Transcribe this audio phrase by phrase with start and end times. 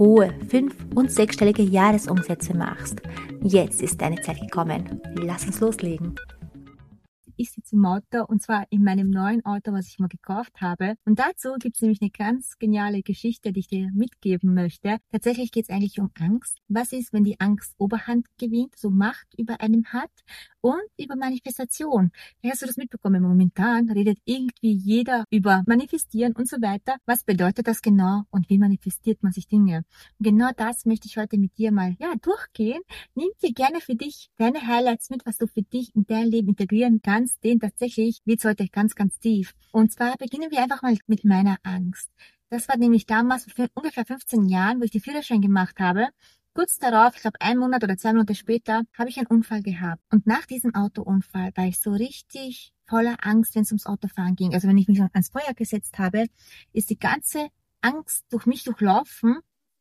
[0.00, 3.00] hohe fünf- und sechsstellige Jahresumsätze machst.
[3.42, 5.00] Jetzt ist deine Zeit gekommen.
[5.14, 6.16] Lass uns loslegen
[7.40, 10.96] ich sitze im Auto und zwar in meinem neuen Auto, was ich mal gekauft habe.
[11.06, 14.98] Und dazu gibt es nämlich eine ganz geniale Geschichte, die ich dir mitgeben möchte.
[15.10, 16.58] Tatsächlich geht es eigentlich um Angst.
[16.68, 20.10] Was ist, wenn die Angst Oberhand gewinnt, so Macht über einem hat
[20.60, 22.10] und über Manifestation.
[22.44, 23.22] Hast du das mitbekommen?
[23.22, 26.96] Momentan redet irgendwie jeder über Manifestieren und so weiter.
[27.06, 29.84] Was bedeutet das genau und wie manifestiert man sich Dinge?
[30.18, 32.82] Und genau das möchte ich heute mit dir mal ja, durchgehen.
[33.14, 36.48] Nimm dir gerne für dich deine Highlights mit, was du für dich in dein Leben
[36.48, 39.54] integrieren kannst kannst, den tatsächlich wird's heute ganz, ganz tief.
[39.72, 42.10] Und zwar beginnen wir einfach mal mit meiner Angst.
[42.48, 46.08] Das war nämlich damals vor ungefähr 15 Jahren, wo ich die Führerschein gemacht habe.
[46.52, 50.02] Kurz darauf, ich glaube einen Monat oder zwei Monate später, habe ich einen Unfall gehabt.
[50.10, 54.52] Und nach diesem Autounfall war ich so richtig voller Angst, wenn es ums Autofahren ging.
[54.52, 56.26] Also wenn ich mich ans Feuer gesetzt habe,
[56.72, 57.48] ist die ganze
[57.82, 59.38] Angst durch mich durchlaufen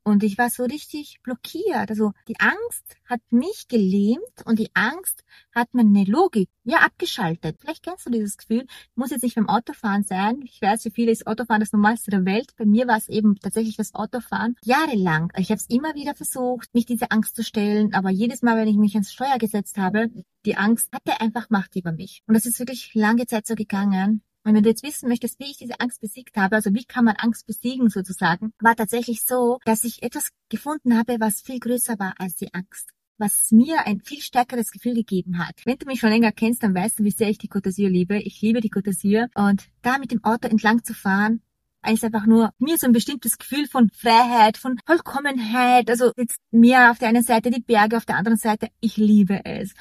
[0.10, 1.90] und ich war so richtig blockiert.
[1.90, 7.58] Also die Angst hat mich gelähmt und die Angst hat meine Logik ja abgeschaltet.
[7.60, 8.66] Vielleicht kennst du dieses Gefühl.
[8.96, 10.42] Muss jetzt nicht beim Autofahren sein.
[10.44, 12.56] Ich weiß, für viele ist Autofahren das Normalste der Welt.
[12.58, 14.56] Bei mir war es eben tatsächlich das Autofahren.
[14.64, 15.32] Jahrelang.
[15.38, 17.94] Ich habe es immer wieder versucht, mich diese Angst zu stellen.
[17.94, 20.10] Aber jedes Mal, wenn ich mich ans Steuer gesetzt habe,
[20.46, 22.24] die Angst hatte einfach Macht über mich.
[22.28, 24.22] Und das ist wirklich lange Zeit so gegangen.
[24.44, 27.16] Wenn du jetzt wissen möchtest, wie ich diese Angst besiegt habe, also wie kann man
[27.18, 32.14] Angst besiegen sozusagen, war tatsächlich so, dass ich etwas gefunden habe, was viel größer war
[32.18, 35.62] als die Angst was mir ein viel stärkeres Gefühl gegeben hat.
[35.66, 37.90] Wenn du mich schon länger kennst, dann weißt du, wie sehr ich die Côte d'Azur
[37.90, 38.18] liebe.
[38.18, 41.42] Ich liebe die Côte d'Azur und da mit dem Auto entlang zu fahren,
[41.88, 45.90] ist einfach nur mir so ein bestimmtes Gefühl von Freiheit, von Vollkommenheit.
[45.90, 49.42] Also jetzt mehr auf der einen Seite die Berge, auf der anderen Seite, ich liebe
[49.46, 49.74] es.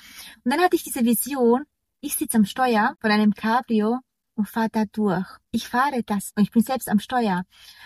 [0.44, 1.64] Und dann hatte ich diese Vision,
[2.00, 3.98] ich sitze am Steuer von einem Cabrio
[4.38, 5.26] und fahre da durch.
[5.50, 7.44] Ich fahre das und ich bin selbst am Steuer.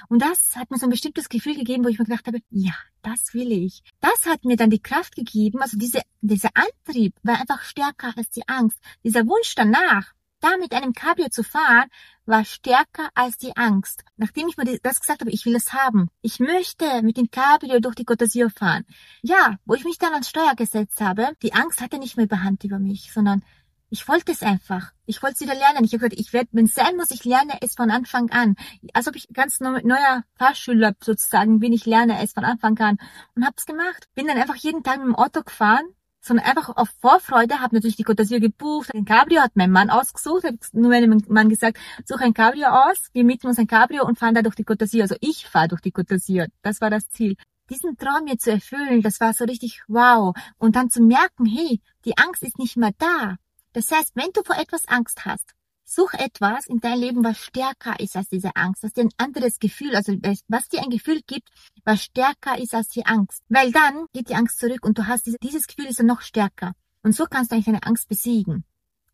[0.08, 2.74] Und das hat mir so ein bestimmtes Gefühl gegeben, wo ich mir gedacht habe, ja,
[3.00, 3.82] das will ich.
[4.00, 8.30] Das hat mir dann die Kraft gegeben, also diese, dieser Antrieb war einfach stärker als
[8.30, 8.78] die Angst.
[9.02, 11.88] Dieser Wunsch danach, da mit einem Cabrio zu fahren,
[12.26, 14.04] war stärker als die Angst.
[14.16, 16.08] Nachdem ich mir das gesagt habe, ich will es haben.
[16.20, 18.84] Ich möchte mit dem Cabrio durch die Côte fahren.
[19.22, 22.62] Ja, wo ich mich dann ans Steuer gesetzt habe, die Angst hatte nicht mehr Überhand
[22.64, 23.42] über mich, sondern
[23.92, 24.90] ich wollte es einfach.
[25.04, 25.84] Ich wollte es wieder lernen.
[25.84, 28.56] Ich habe gesagt, ich werde, wenn es sein muss, ich lerne es von Anfang an.
[28.94, 32.96] Als ob ich ganz neuer Fahrschüler sozusagen bin, ich lerne es von Anfang an.
[33.36, 34.08] Und habe es gemacht.
[34.14, 35.84] Bin dann einfach jeden Tag mit dem Auto gefahren,
[36.22, 38.94] sondern einfach auf Vorfreude, habe natürlich die Côte gebucht.
[38.94, 41.76] Ein Cabrio hat mein Mann ausgesucht, habe nur meinem Mann gesagt,
[42.06, 45.02] such ein Cabrio aus, wir mieten uns ein Cabrio und fahren da durch die Côte.
[45.02, 46.48] Also ich fahre durch die Côte.
[46.62, 47.36] Das war das Ziel
[47.70, 50.34] diesen Traum mir zu erfüllen, das war so richtig wow.
[50.58, 53.36] Und dann zu merken, hey, die Angst ist nicht mehr da.
[53.72, 57.98] Das heißt, wenn du vor etwas Angst hast, such etwas in deinem Leben, was stärker
[58.00, 60.12] ist als diese Angst, was dir ein anderes Gefühl, also
[60.48, 61.48] was dir ein Gefühl gibt,
[61.84, 63.42] was stärker ist als die Angst.
[63.48, 66.22] Weil dann geht die Angst zurück und du hast diese, dieses Gefühl ist dann noch
[66.22, 66.72] stärker.
[67.02, 68.64] Und so kannst du eigentlich deine Angst besiegen.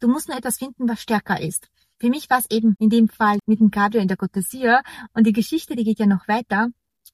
[0.00, 1.68] Du musst nur etwas finden, was stärker ist.
[1.98, 4.82] Für mich war es eben in dem Fall mit dem Cabrio in der d'Azur
[5.14, 6.68] und die Geschichte, die geht ja noch weiter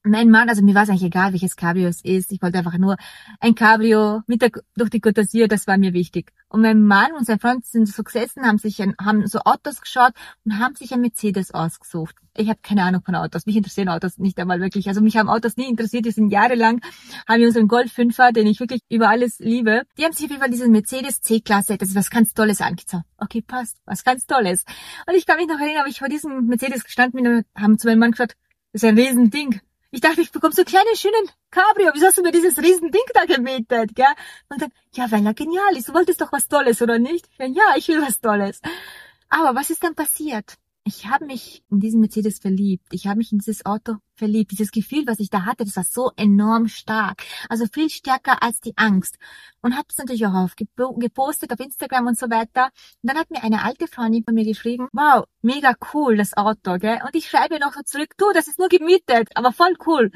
[0.06, 2.30] mein Mann, also mir war es eigentlich egal, welches Cabrio es ist.
[2.30, 2.96] Ich wollte einfach nur
[3.40, 6.30] ein Cabrio mit der, durch die Côte d'Azur, das war mir wichtig.
[6.48, 9.80] Und mein Mann und sein Freund sind so gesessen, haben sich ein, haben so Autos
[9.80, 10.12] geschaut
[10.44, 12.14] und haben sich ein Mercedes ausgesucht.
[12.36, 13.46] Ich habe keine Ahnung von Autos.
[13.46, 14.88] Mich interessieren Autos nicht einmal wirklich.
[14.88, 16.04] Also mich haben Autos nie interessiert.
[16.04, 16.82] Die sind jahrelang,
[17.26, 19.84] haben wir unseren Golf 5er, den ich wirklich über alles liebe.
[19.96, 23.04] Die haben sich auf jeden Fall diesen Mercedes C-Klasse, das ist was ganz Tolles angezogen.
[23.16, 23.78] Okay, passt.
[23.86, 24.64] Was ganz Tolles.
[25.06, 27.78] Und ich kann mich noch erinnern, habe ich vor diesem Mercedes gestanden bin und haben
[27.78, 28.36] zu meinem Mann gesagt,
[28.72, 29.60] das ist ein Riesending.
[29.94, 31.90] Ich dachte, ich bekomme so einen kleinen, schönen Cabrio.
[31.94, 34.06] Wieso hast du mir dieses riesen Ding da gemietet, gell?
[34.48, 35.88] Und dann, ja, weil er genial ist.
[35.88, 37.28] Du wolltest doch was Tolles, oder nicht?
[37.38, 38.60] Ja, ich will was Tolles.
[39.28, 40.56] Aber was ist dann passiert?
[40.84, 42.86] ich habe mich in diesen Mercedes verliebt.
[42.92, 44.52] Ich habe mich in dieses Auto verliebt.
[44.52, 47.22] Dieses Gefühl, was ich da hatte, das war so enorm stark.
[47.48, 49.18] Also viel stärker als die Angst.
[49.60, 52.70] Und habe es natürlich auch gepostet auf Instagram und so weiter.
[53.02, 56.78] Und dann hat mir eine alte Freundin von mir geschrieben, wow, mega cool, das Auto,
[56.78, 57.00] gell?
[57.04, 60.10] Und ich schreibe noch so zurück, du, das ist nur gemietet, aber voll cool.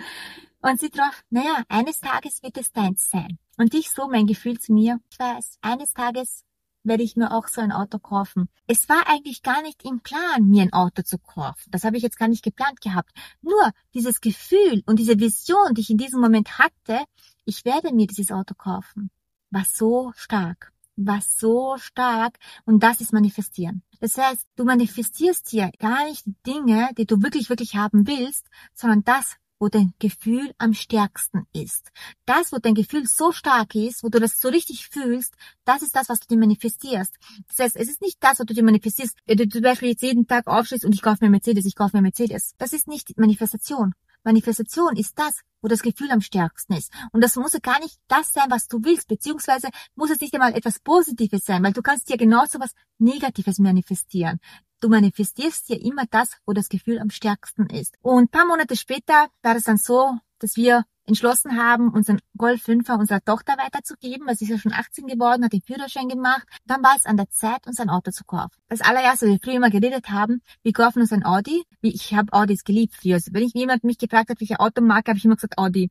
[0.61, 3.39] Und sie drauf, naja, eines Tages wird es deins sein.
[3.59, 6.45] Und ich so, mein Gefühl zu mir, ich weiß, eines Tages
[6.89, 8.49] werde ich mir auch so ein Auto kaufen.
[8.67, 11.71] Es war eigentlich gar nicht im Plan, mir ein Auto zu kaufen.
[11.71, 13.13] Das habe ich jetzt gar nicht geplant gehabt.
[13.43, 17.05] Nur dieses Gefühl und diese Vision, die ich in diesem Moment hatte,
[17.45, 19.11] ich werde mir dieses Auto kaufen,
[19.51, 20.73] war so stark.
[20.97, 23.83] war so stark und das ist manifestieren.
[24.01, 29.05] Das heißt, du manifestierst hier gar nicht Dinge, die du wirklich, wirklich haben willst, sondern
[29.05, 31.91] das, wo dein Gefühl am stärksten ist.
[32.27, 35.35] Das, wo dein Gefühl so stark ist, wo du das so richtig fühlst,
[35.65, 37.15] das ist das, was du dir manifestierst.
[37.49, 40.03] Das heißt, es ist nicht das, was du dir manifestierst, wenn du zum Beispiel jetzt
[40.03, 42.55] jeden Tag aufstehst und ich kaufe mir Mercedes, ich kaufe mir Mercedes.
[42.59, 43.95] Das ist nicht Manifestation.
[44.25, 46.93] Manifestation ist das, wo das Gefühl am stärksten ist.
[47.13, 50.35] Und das muss ja gar nicht das sein, was du willst, beziehungsweise muss es nicht
[50.35, 54.41] einmal etwas Positives sein, weil du kannst dir genauso was Negatives manifestieren.
[54.81, 57.97] Du manifestierst ja immer das, wo das Gefühl am stärksten ist.
[58.01, 62.99] Und paar Monate später war es dann so, dass wir entschlossen haben, unseren Golf 5er
[62.99, 66.47] unserer Tochter weiterzugeben, weil sie ist ja schon 18 geworden, hat den Führerschein gemacht.
[66.67, 68.55] Dann war es an der Zeit, uns ein Auto zu kaufen.
[68.69, 71.65] Das allererste, was wir früher immer geredet haben, wir kaufen uns ein Audi.
[71.81, 73.15] Ich habe Audis geliebt früher.
[73.15, 75.91] Also wenn ich jemand mich gefragt hat, welche Automarke, habe ich immer gesagt Audi.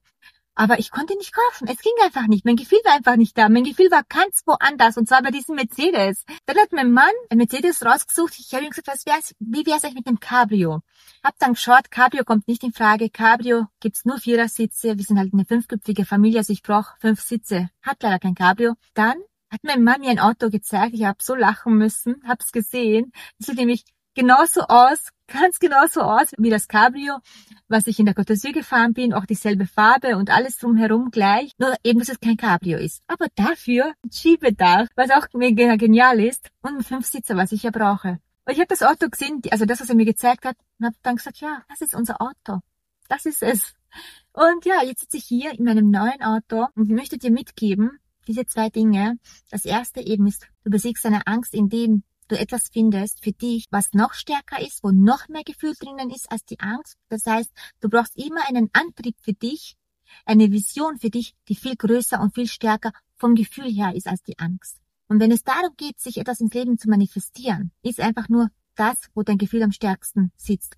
[0.59, 1.68] Aber ich konnte nicht kaufen.
[1.68, 2.44] Es ging einfach nicht.
[2.44, 3.48] Mein Gefühl war einfach nicht da.
[3.48, 4.98] Mein Gefühl war ganz woanders.
[4.98, 6.25] Und zwar bei diesem Mercedes.
[6.48, 8.33] Dann hat mein Mann ein Mercedes rausgesucht.
[8.39, 10.81] Ich habe ihm gesagt, was wär's, wie wär's eigentlich mit dem Cabrio?
[11.24, 13.12] Hab dann geschaut, Cabrio kommt nicht in Frage.
[13.12, 14.98] Cabrio gibt's nur Vierersitze.
[14.98, 17.69] Wir sind halt eine fünfköpfige Familie, also ich brauche fünf Sitze.
[17.83, 18.74] Hat leider kein Cabrio.
[18.95, 19.18] Dann
[19.51, 20.95] hat mein Mann mir ein Auto gezeigt.
[20.95, 23.12] Ich habe so lachen müssen, hab's gesehen.
[23.38, 23.86] Das sieht nämlich
[24.18, 27.19] genauso aus, ganz genauso aus wie das Cabrio,
[27.68, 31.52] was ich in der Côte d'Azur gefahren bin, auch dieselbe Farbe und alles drumherum gleich,
[31.60, 33.04] nur eben, dass es kein Cabrio ist.
[33.06, 37.69] Aber dafür ein Schiebedach, was auch mega genial ist und ein Fünfsitzer, was ich ja
[37.69, 38.18] brauche.
[38.46, 40.96] Und ich habe das Auto gesehen, also das, was er mir gezeigt hat, und habe
[41.04, 42.62] dann gesagt, ja, das ist unser Auto.
[43.08, 43.75] Das ist es.
[44.34, 48.48] Und ja, jetzt sitze ich hier in meinem neuen Auto und möchte dir mitgeben, diese
[48.48, 49.19] zwei Dinge.
[49.52, 53.94] Das erste eben ist, du besiegst deine Angst, indem du etwas findest für dich, was
[53.94, 56.98] noch stärker ist, wo noch mehr Gefühl drinnen ist als die Angst.
[57.10, 57.52] Das heißt,
[57.82, 59.76] du brauchst immer einen Antrieb für dich,
[60.26, 64.24] eine Vision für dich, die viel größer und viel stärker vom Gefühl her ist als
[64.24, 64.78] die Angst.
[65.08, 68.98] Und wenn es darum geht, sich etwas ins Leben zu manifestieren, ist einfach nur das,
[69.14, 70.76] wo dein Gefühl am stärksten sitzt.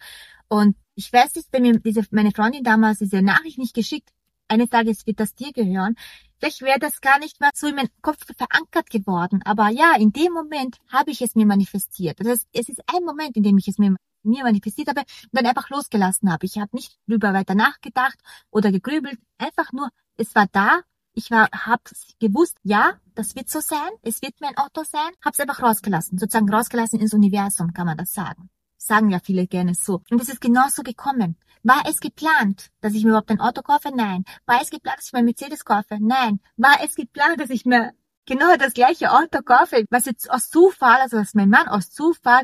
[0.47, 4.09] Und ich weiß nicht, wenn mir diese, meine Freundin damals diese Nachricht nicht geschickt,
[4.49, 5.95] eines Tages wird das dir gehören.
[6.39, 9.41] Vielleicht wäre das gar nicht mehr so in meinem Kopf verankert geworden.
[9.45, 12.19] Aber ja, in dem Moment habe ich es mir manifestiert.
[12.19, 15.29] Das heißt, es ist ein Moment, in dem ich es mir, mir manifestiert habe und
[15.33, 16.45] dann einfach losgelassen habe.
[16.45, 18.17] Ich habe nicht drüber weiter nachgedacht
[18.51, 19.19] oder gegrübelt.
[19.37, 20.81] Einfach nur, es war da.
[21.13, 21.83] Ich war, habe
[22.19, 23.89] gewusst, ja, das wird so sein.
[24.01, 25.11] Es wird mein Auto sein.
[25.23, 26.17] Habe es einfach rausgelassen.
[26.17, 28.49] Sozusagen rausgelassen ins Universum, kann man das sagen.
[28.81, 30.01] Sagen ja viele gerne so.
[30.09, 31.35] Und es ist genauso gekommen.
[31.63, 33.91] War es geplant, dass ich mir überhaupt ein Auto kaufe?
[33.93, 34.23] Nein.
[34.45, 35.97] War es geplant, dass ich mir Mercedes kaufe?
[35.99, 36.39] Nein.
[36.55, 37.91] War es geplant, dass ich mir
[38.25, 42.43] genau das gleiche Auto kaufe, was jetzt aus Zufall, also was mein Mann aus Zufall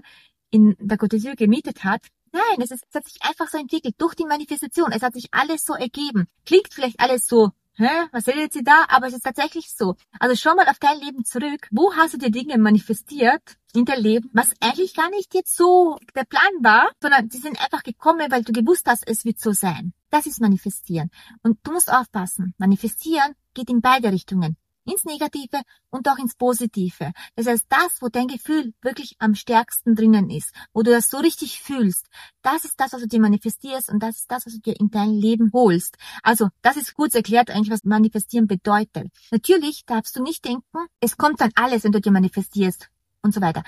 [0.51, 2.01] in der Côte d'Azur gemietet hat?
[2.33, 4.91] Nein, es, ist, es hat sich einfach so entwickelt durch die Manifestation.
[4.91, 6.27] Es hat sich alles so ergeben.
[6.45, 8.85] Klingt vielleicht alles so hä, was redet sie da?
[8.89, 9.95] Aber es ist tatsächlich so.
[10.19, 11.67] Also schau mal auf dein Leben zurück.
[11.71, 15.97] Wo hast du dir Dinge manifestiert in dein Leben, was eigentlich gar nicht jetzt so
[16.15, 19.51] der Plan war, sondern sie sind einfach gekommen, weil du gewusst hast, es wird so
[19.51, 19.93] sein.
[20.09, 21.09] Das ist manifestieren.
[21.43, 22.53] Und du musst aufpassen.
[22.57, 27.11] Manifestieren geht in beide Richtungen ins Negative und auch ins Positive.
[27.35, 31.17] Das heißt, das, wo dein Gefühl wirklich am stärksten drinnen ist, wo du das so
[31.17, 32.07] richtig fühlst,
[32.41, 34.89] das ist das, was du dir manifestierst und das ist das, was du dir in
[34.89, 35.97] dein Leben holst.
[36.23, 39.07] Also, das ist kurz erklärt eigentlich, was manifestieren bedeutet.
[39.31, 42.89] Natürlich darfst du nicht denken, es kommt dann alles, wenn du dir manifestierst
[43.21, 43.63] und so weiter.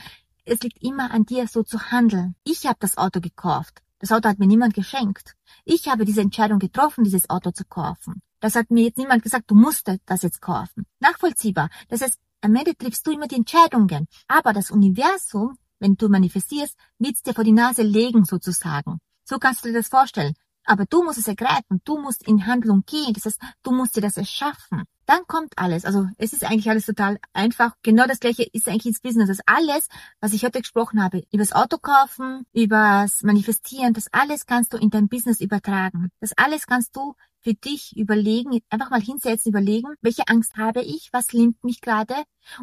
[0.45, 2.35] Es liegt immer an dir, so zu handeln.
[2.45, 3.81] Ich habe das Auto gekauft.
[3.99, 5.35] Das Auto hat mir niemand geschenkt.
[5.65, 8.21] Ich habe diese Entscheidung getroffen, dieses Auto zu kaufen.
[8.39, 10.85] Das hat mir jetzt niemand gesagt, du musst das jetzt kaufen.
[10.99, 11.69] Nachvollziehbar.
[11.89, 14.07] Das heißt, am Ende triffst du immer die Entscheidungen.
[14.27, 18.99] Aber das Universum, wenn du manifestierst, wird's dir vor die Nase legen sozusagen.
[19.23, 20.35] So kannst du dir das vorstellen.
[20.67, 24.01] Aber du musst es ergreifen, du musst in Handlung gehen, das heißt, du musst dir
[24.01, 24.83] das erschaffen.
[25.05, 25.85] Dann kommt alles.
[25.85, 27.75] Also es ist eigentlich alles total einfach.
[27.81, 29.29] Genau das gleiche ist eigentlich ins Business.
[29.29, 29.87] Das alles,
[30.19, 34.89] was ich heute gesprochen habe, übers Auto kaufen, übers Manifestieren, das alles kannst du in
[34.89, 36.09] dein Business übertragen.
[36.19, 41.07] Das alles kannst du für dich überlegen, einfach mal hinsetzen, überlegen, welche Angst habe ich,
[41.13, 42.15] was lähmt mich gerade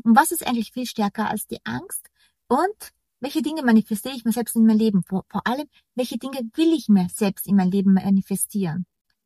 [0.02, 2.10] und was ist eigentlich viel stärker als die Angst
[2.48, 2.92] und
[3.24, 5.02] welche Dinge manifestiere ich mir selbst in mein Leben?
[5.02, 8.84] Vor, vor allem, welche Dinge will ich mir selbst in mein Leben manifestieren?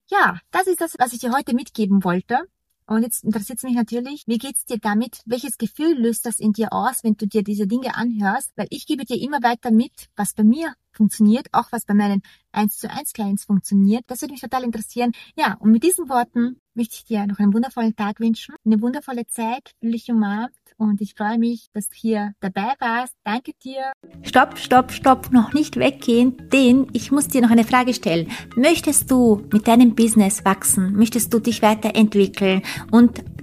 [0.09, 2.39] Ja, das ist das, was ich dir heute mitgeben wollte.
[2.87, 5.21] Und jetzt interessiert es mich natürlich, wie geht's dir damit?
[5.27, 8.53] Welches Gefühl löst das in dir aus, wenn du dir diese Dinge anhörst?
[8.57, 12.23] Weil ich gebe dir immer weiter mit, was bei mir funktioniert, auch was bei meinen
[12.53, 14.05] 1 zu 1 Clients funktioniert.
[14.09, 15.13] Das würde mich total interessieren.
[15.37, 19.27] Ja, und mit diesen Worten möchte ich dir noch einen wundervollen Tag wünschen, eine wundervolle
[19.27, 23.15] Zeit, fühle dich umarmt und ich freue mich, dass du hier dabei warst.
[23.25, 23.93] Danke dir.
[24.23, 28.31] Stopp, stopp, stopp, noch nicht weggehen, denn ich muss dir noch eine Frage stellen.
[28.55, 30.95] Möchtest du mit deinem Business wachsen?
[30.95, 32.63] Möchtest du dich weiterentwickeln
[32.93, 33.25] und